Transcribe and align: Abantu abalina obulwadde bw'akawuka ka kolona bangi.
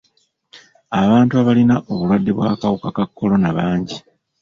Abantu 1.01 1.33
abalina 1.41 1.75
obulwadde 1.91 2.31
bw'akawuka 2.37 2.89
ka 2.95 3.03
kolona 3.07 3.49
bangi. 3.57 3.97